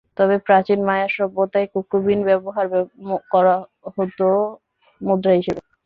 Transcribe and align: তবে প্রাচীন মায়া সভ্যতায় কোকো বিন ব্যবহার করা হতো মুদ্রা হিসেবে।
তবে 0.17 0.35
প্রাচীন 0.47 0.79
মায়া 0.87 1.07
সভ্যতায় 1.11 1.67
কোকো 1.73 1.95
বিন 2.05 2.19
ব্যবহার 2.29 2.65
করা 3.33 3.55
হতো 3.87 4.27
মুদ্রা 5.01 5.33
হিসেবে। 5.39 5.61